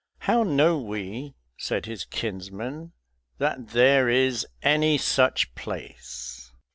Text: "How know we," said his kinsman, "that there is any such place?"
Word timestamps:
"How 0.21 0.41
know 0.41 0.79
we," 0.79 1.35
said 1.57 1.85
his 1.85 2.05
kinsman, 2.05 2.93
"that 3.37 3.67
there 3.67 4.09
is 4.09 4.47
any 4.63 4.97
such 4.97 5.53
place?" 5.53 6.51